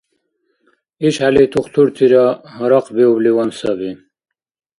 [1.07, 2.25] ИшхӀели тухтуртира
[2.57, 3.91] гьарахъбиубливан саби.